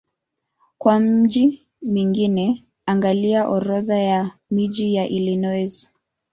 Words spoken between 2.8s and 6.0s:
angalia Orodha ya miji ya Illinois.